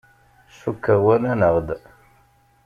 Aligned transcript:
Cukkeɣ 0.59 0.99
walan-aɣ-d. 1.05 1.69